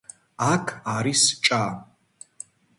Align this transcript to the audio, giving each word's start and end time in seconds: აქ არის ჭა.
აქ 0.45 0.73
არის 0.95 1.27
ჭა. 1.45 1.61